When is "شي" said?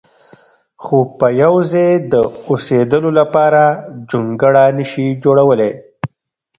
4.91-5.07